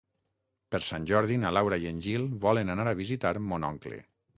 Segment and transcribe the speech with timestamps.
[0.75, 4.07] Per Sant Jordi na Laura i en Gil volen anar a visitar mon oncle.